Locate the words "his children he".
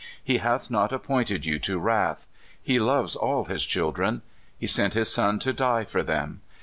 3.45-4.65